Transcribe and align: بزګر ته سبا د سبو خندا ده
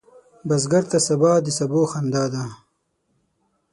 بزګر 0.47 0.83
ته 0.91 0.97
سبا 1.07 1.31
د 1.45 1.47
سبو 1.57 1.81
خندا 1.91 2.23
ده 2.33 2.43